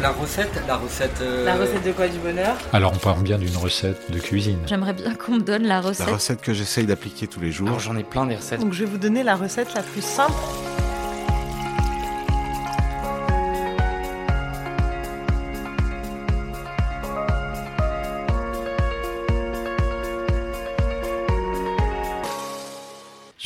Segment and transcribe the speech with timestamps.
[0.00, 1.20] La recette, la recette.
[1.22, 4.58] euh, La recette de quoi du bonheur Alors on parle bien d'une recette de cuisine.
[4.66, 6.06] J'aimerais bien qu'on me donne la recette.
[6.06, 7.68] La recette que j'essaye d'appliquer tous les jours.
[7.68, 8.60] Alors j'en ai plein des recettes.
[8.60, 10.32] Donc je vais vous donner la recette la plus simple.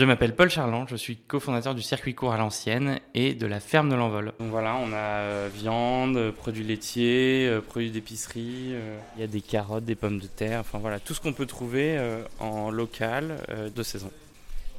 [0.02, 3.60] Je m'appelle Paul Charland, je suis cofondateur du circuit court à l'ancienne et de la
[3.60, 4.32] ferme de l'envol.
[4.40, 9.22] Donc voilà, on a euh, viande, euh, produits laitiers, euh, produits d'épicerie, euh, il y
[9.24, 12.00] a des carottes, des pommes de terre, enfin voilà, tout ce qu'on peut trouver
[12.40, 13.36] en local
[13.72, 14.10] de saison,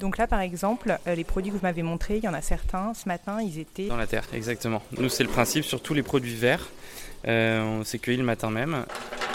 [0.02, 2.94] Donc là, par exemple, les produits que vous m'avez montrés, il y en a certains.
[2.94, 3.88] Ce matin, ils étaient...
[3.88, 4.82] dans la terre, exactement.
[4.98, 6.68] Nous c'est le principe sur tous les produits verts,
[7.26, 8.86] Euh, on s'est cueilli le matin même.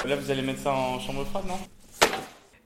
[0.05, 1.58] Là vous allez mettre ça en chambre froide, non?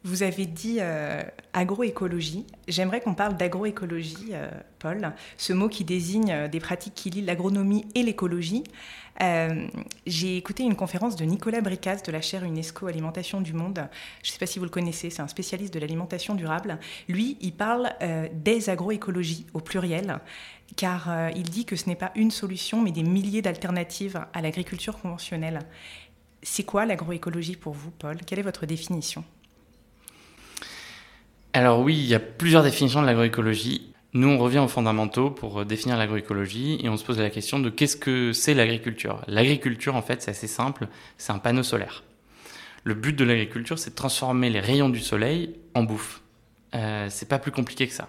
[0.05, 1.23] Vous avez dit euh,
[1.53, 2.45] agroécologie.
[2.67, 4.51] J'aimerais qu'on parle d'agroécologie, euh,
[4.81, 8.65] Paul, ce mot qui désigne euh, des pratiques qui lient l'agronomie et l'écologie.
[10.05, 13.87] J'ai écouté une conférence de Nicolas Bricas de la chaire UNESCO Alimentation du Monde.
[14.25, 16.81] Je ne sais pas si vous le connaissez, c'est un spécialiste de l'alimentation durable.
[17.09, 17.93] Lui, il parle
[18.33, 20.19] des agroécologies au pluriel,
[20.75, 24.99] car il dit que ce n'est pas une solution, mais des milliers d'alternatives à l'agriculture
[24.99, 25.61] conventionnelle.
[26.43, 28.17] C'est quoi l'agroécologie pour vous, Paul?
[28.27, 29.23] Quelle est votre définition?
[31.55, 33.93] Alors oui, il y a plusieurs définitions de l'agroécologie.
[34.15, 37.59] Nous, on revient aux fondamentaux pour euh, définir l'agroécologie et on se pose la question
[37.59, 39.23] de qu'est-ce que c'est l'agriculture.
[39.27, 42.05] L'agriculture, en fait, c'est assez simple, c'est un panneau solaire.
[42.85, 46.23] Le but de l'agriculture, c'est de transformer les rayons du soleil en bouffe.
[46.75, 48.09] Euh, c'est pas plus compliqué que ça.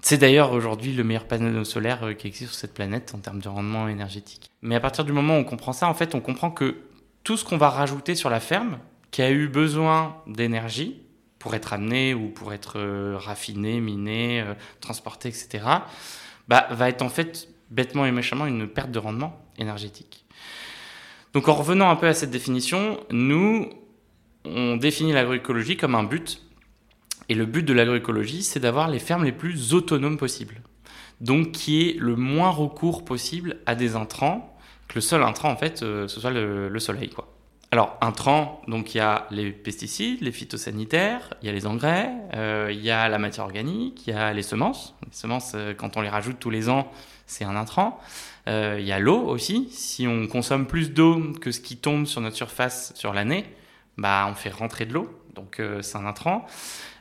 [0.00, 3.40] C'est d'ailleurs aujourd'hui le meilleur panneau solaire euh, qui existe sur cette planète en termes
[3.40, 4.50] de rendement énergétique.
[4.62, 6.76] Mais à partir du moment où on comprend ça, en fait, on comprend que
[7.24, 8.78] tout ce qu'on va rajouter sur la ferme,
[9.10, 11.02] qui a eu besoin d'énergie,
[11.38, 15.64] pour être amené ou pour être euh, raffiné, miné, euh, transporté, etc.,
[16.48, 20.24] bah, va être en fait bêtement et méchamment une perte de rendement énergétique.
[21.34, 23.68] Donc en revenant un peu à cette définition, nous,
[24.44, 26.42] on définit l'agroécologie comme un but.
[27.28, 30.62] Et le but de l'agroécologie, c'est d'avoir les fermes les plus autonomes possibles.
[31.20, 35.56] Donc qui est le moins recours possible à des intrants, que le seul intrant en
[35.56, 37.10] fait, euh, ce soit le, le soleil.
[37.10, 37.37] Quoi.
[37.70, 42.10] Alors, intrants, donc il y a les pesticides, les phytosanitaires, il y a les engrais,
[42.34, 44.94] euh, il y a la matière organique, il y a les semences.
[45.04, 46.90] Les semences, euh, quand on les rajoute tous les ans,
[47.26, 48.00] c'est un intrant.
[48.48, 49.68] Euh, il y a l'eau aussi.
[49.70, 53.44] Si on consomme plus d'eau que ce qui tombe sur notre surface sur l'année,
[53.98, 55.10] bah, on fait rentrer de l'eau.
[55.38, 56.46] Donc, euh, c'est un intrant.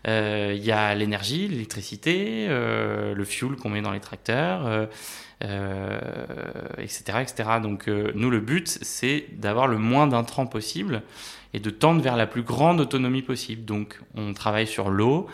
[0.07, 4.87] Euh, Il y a l'énergie, l'électricité, euh, le fuel qu'on met dans les tracteurs.
[5.41, 7.49] etc., etc.
[7.61, 11.03] Donc nous, le but, c'est d'avoir le moins d'intrants possible
[11.53, 13.63] et de tendre vers la plus grande autonomie possible.
[13.63, 15.27] Donc on travaille sur l'eau,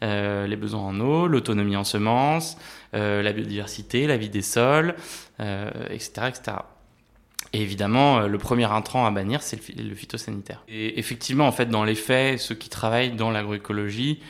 [0.00, 2.56] les besoins en eau, l'autonomie en semences,
[2.92, 4.94] la biodiversité, la vie des sols,
[5.40, 6.52] etc., etc.
[7.52, 10.62] Et évidemment, euh, le premier intrant à bannir, c'est le, phy- le phytosanitaire.
[10.68, 14.20] Et effectivement, en fait, dans les faits, ceux qui travaillent dans l'agroécologie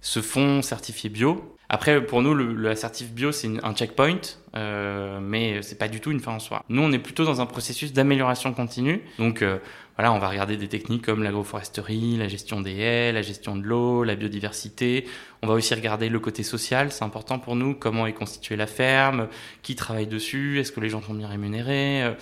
[0.00, 1.56] se font certifier bio.
[1.68, 4.20] Après, pour nous, le, certif bio, c'est un checkpoint,
[4.56, 6.64] euh, mais c'est pas du tout une fin en soi.
[6.68, 9.02] Nous, on est plutôt dans un processus d'amélioration continue.
[9.18, 9.58] Donc, euh,
[9.96, 13.62] voilà, on va regarder des techniques comme l'agroforesterie, la gestion des haies, la gestion de
[13.62, 15.06] l'eau, la biodiversité.
[15.42, 17.74] On va aussi regarder le côté social, c'est important pour nous.
[17.74, 19.28] Comment est constituée la ferme,
[19.62, 22.14] qui travaille dessus, est-ce que les gens sont bien rémunérés?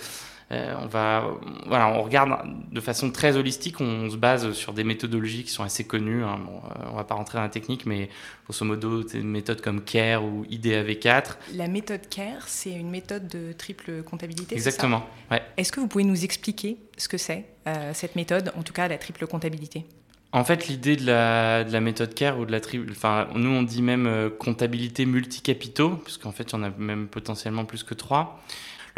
[0.51, 1.25] Euh, on va,
[1.67, 2.31] voilà, on regarde
[2.71, 3.79] de façon très holistique.
[3.81, 6.23] On se base sur des méthodologies qui sont assez connues.
[6.23, 6.39] Hein.
[6.43, 8.09] Bon, euh, on va pas rentrer dans la technique, mais
[8.45, 11.35] grosso modo, des méthodes comme CARE ou IDAV4.
[11.53, 14.55] La méthode CARE, c'est une méthode de triple comptabilité.
[14.55, 15.05] Exactement.
[15.29, 15.43] Ouais.
[15.57, 18.87] Est-ce que vous pouvez nous expliquer ce que c'est, euh, cette méthode, en tout cas
[18.87, 19.85] la triple comptabilité?
[20.31, 23.49] En fait, l'idée de la, de la méthode CARE ou de la triple, enfin, nous
[23.49, 27.83] on dit même euh, comptabilité multicapitaux, puisqu'en fait, il y en a même potentiellement plus
[27.83, 28.39] que trois.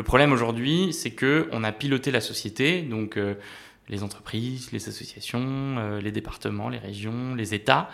[0.02, 3.36] Le problème aujourd'hui, c'est que on a piloté la société, donc euh,
[3.88, 5.46] les entreprises, les associations,
[5.78, 7.88] euh, les départements, les régions, les États,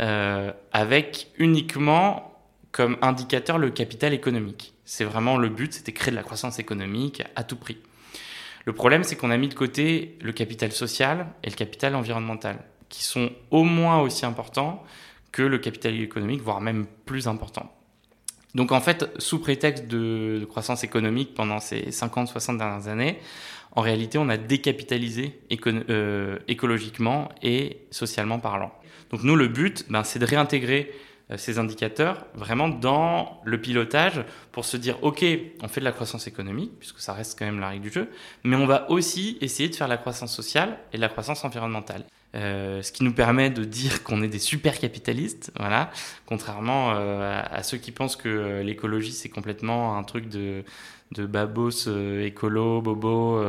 [0.00, 2.36] euh, avec uniquement
[2.72, 4.74] comme indicateur le capital économique.
[4.84, 7.78] C'est vraiment le but, c'était créer de la croissance économique à tout prix.
[8.64, 12.58] Le problème, c'est qu'on a mis de côté le capital social et le capital environnemental,
[12.88, 14.82] qui sont au moins aussi importants
[15.30, 17.72] que le capital économique, voire même plus importants.
[18.54, 23.18] Donc en fait, sous prétexte de, croissance économique pendant ces 50-60 dernières années,
[23.72, 28.72] en réalité, on a décapitalisé euh, écologiquement et socialement parlant.
[29.10, 30.92] Donc nous, le but, ben, c'est de réintégrer
[31.30, 35.24] euh, ces indicateurs vraiment dans le pilotage pour se dire, OK,
[35.62, 38.08] on fait de la croissance économique, puisque ça reste quand même la règle du jeu,
[38.44, 42.04] mais on va aussi essayer de faire la croissance sociale et de la croissance environnementale.
[42.34, 45.90] Euh, ce qui nous permet de dire qu'on est des super capitalistes, voilà,
[46.26, 50.64] contrairement euh, à, ceux qui pensent que euh, l'écologie c'est complètement un truc de,
[51.12, 51.88] de babos
[52.22, 53.40] écolo, bobo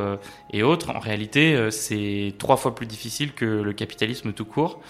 [0.52, 0.90] et autres.
[0.90, 4.80] En réalité, c'est trois fois plus difficile que le capitalisme tout court,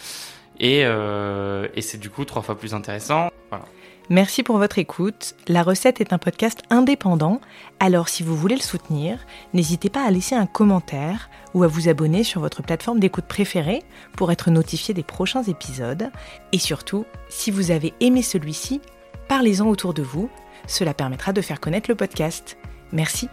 [0.61, 3.31] et, et c'est du coup trois fois plus intéressant.
[3.51, 3.65] Voilà.
[4.09, 5.35] Merci pour votre écoute.
[5.49, 7.41] La recette est un podcast indépendant,
[7.81, 9.19] alors si vous voulez le soutenir,
[9.53, 13.83] n'hésitez pas à laisser un commentaire ou à vous abonner sur votre plateforme d'écoute préférée
[14.17, 16.11] pour être notifié des prochains épisodes.
[16.53, 18.81] Et surtout, si vous avez aimé celui-ci,
[19.27, 20.31] parlez-en autour de vous,
[20.69, 22.57] cela permettra de faire connaître le podcast.
[22.93, 23.29] Merci